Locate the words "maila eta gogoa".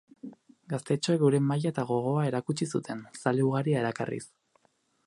1.51-2.25